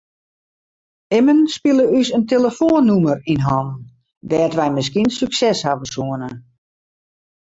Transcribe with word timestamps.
Immen 1.17 1.41
spile 1.55 1.85
ús 1.97 2.07
in 2.17 2.23
telefoannûmer 2.33 3.19
yn 3.31 3.41
hannen 3.47 3.81
dêr't 4.29 4.57
wy 4.59 4.67
miskien 4.75 5.09
sukses 5.19 5.59
hawwe 5.67 5.87
soene. 5.93 6.29